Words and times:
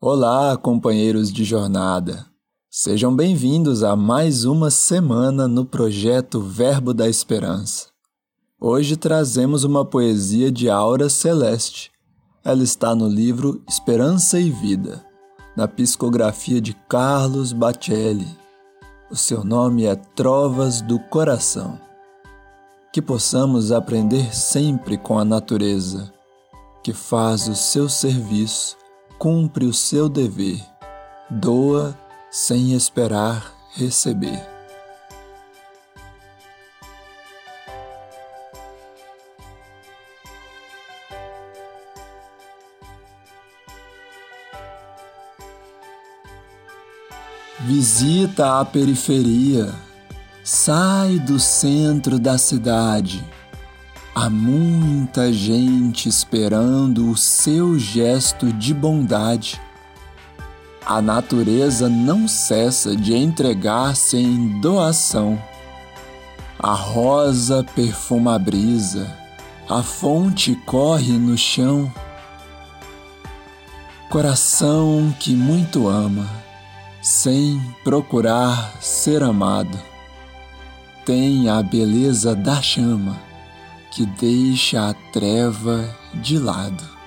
Olá, 0.00 0.56
companheiros 0.56 1.32
de 1.32 1.42
jornada. 1.42 2.24
Sejam 2.70 3.12
bem-vindos 3.16 3.82
a 3.82 3.96
mais 3.96 4.44
uma 4.44 4.70
semana 4.70 5.48
no 5.48 5.64
projeto 5.64 6.40
Verbo 6.40 6.94
da 6.94 7.08
Esperança. 7.08 7.88
Hoje 8.60 8.96
trazemos 8.96 9.64
uma 9.64 9.84
poesia 9.84 10.52
de 10.52 10.70
Aura 10.70 11.08
Celeste. 11.08 11.90
Ela 12.44 12.62
está 12.62 12.94
no 12.94 13.08
livro 13.08 13.60
Esperança 13.68 14.38
e 14.38 14.52
Vida, 14.52 15.04
na 15.56 15.66
psicografia 15.66 16.60
de 16.60 16.74
Carlos 16.88 17.52
Bacelli. 17.52 18.38
O 19.10 19.16
seu 19.16 19.42
nome 19.42 19.84
é 19.84 19.96
Trovas 19.96 20.80
do 20.80 21.00
Coração. 21.00 21.76
Que 22.92 23.02
possamos 23.02 23.72
aprender 23.72 24.32
sempre 24.32 24.96
com 24.96 25.18
a 25.18 25.24
natureza, 25.24 26.12
que 26.84 26.92
faz 26.92 27.48
o 27.48 27.56
seu 27.56 27.88
serviço 27.88 28.78
cumpre 29.18 29.64
o 29.64 29.74
seu 29.74 30.08
dever, 30.08 30.64
doa 31.28 31.98
sem 32.30 32.72
esperar 32.72 33.52
receber. 33.74 34.40
Visita 47.60 48.60
a 48.60 48.64
periferia, 48.64 49.74
sai 50.44 51.18
do 51.18 51.40
centro 51.40 52.20
da 52.20 52.38
cidade 52.38 53.37
Há 54.20 54.28
muita 54.28 55.32
gente 55.32 56.08
esperando 56.08 57.08
o 57.08 57.16
seu 57.16 57.78
gesto 57.78 58.52
de 58.52 58.74
bondade. 58.74 59.60
A 60.84 61.00
natureza 61.00 61.88
não 61.88 62.26
cessa 62.26 62.96
de 62.96 63.14
entregar-se 63.14 64.16
em 64.16 64.60
doação. 64.60 65.40
A 66.58 66.72
rosa 66.72 67.64
perfuma 67.76 68.34
a 68.34 68.38
brisa, 68.40 69.08
a 69.68 69.84
fonte 69.84 70.56
corre 70.66 71.12
no 71.12 71.38
chão. 71.38 71.88
Coração 74.10 75.14
que 75.20 75.32
muito 75.36 75.86
ama, 75.86 76.28
sem 77.00 77.62
procurar 77.84 78.78
ser 78.80 79.22
amado, 79.22 79.78
tem 81.06 81.48
a 81.48 81.62
beleza 81.62 82.34
da 82.34 82.60
chama 82.60 83.27
que 83.98 84.06
deixa 84.06 84.90
a 84.90 84.94
treva 84.94 85.92
de 86.22 86.38
lado. 86.38 86.97